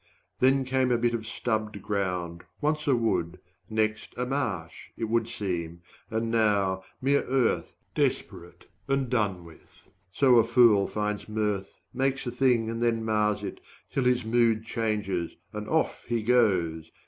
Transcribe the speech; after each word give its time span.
Then 0.39 0.65
came 0.65 0.91
a 0.91 0.97
bit 0.97 1.13
of 1.13 1.27
stubbed 1.27 1.79
ground, 1.83 2.43
once 2.59 2.87
a 2.87 2.95
wood, 2.95 3.37
145 3.67 3.69
Next 3.77 4.13
a 4.17 4.25
marsh, 4.25 4.89
it 4.97 5.03
would 5.03 5.29
seem, 5.29 5.83
and 6.09 6.31
now 6.31 6.81
mere 7.03 7.21
earth 7.25 7.75
Desperate 7.93 8.65
and 8.87 9.11
done 9.11 9.45
with 9.45 9.87
so 10.11 10.37
a 10.37 10.43
fool 10.43 10.87
finds 10.87 11.29
mirth, 11.29 11.81
Makes 11.93 12.25
a 12.25 12.31
thing 12.31 12.67
and 12.67 12.81
then 12.81 13.05
mars 13.05 13.43
it, 13.43 13.59
till 13.93 14.05
his 14.05 14.25
mood 14.25 14.65
Changes 14.65 15.35
and 15.53 15.69
off 15.69 16.03
he 16.07 16.23
goes! 16.23 16.89